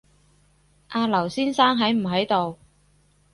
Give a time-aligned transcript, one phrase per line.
[0.87, 2.57] 阿劉先生喺唔喺度